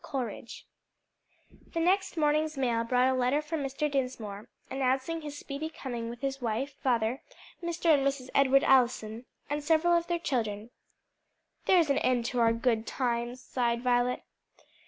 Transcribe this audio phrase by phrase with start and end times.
[0.03, 0.65] Coleridge.
[1.73, 3.87] The next morning's mail brought a letter from Mr.
[3.87, 7.21] Dinsmore, announcing his speedy coming with his wife, father,
[7.61, 7.93] Mr.
[7.93, 8.31] and Mrs.
[8.33, 10.71] Edward Allison, and several of their children.
[11.67, 14.23] "There's an end to our good times!" sighed Violet.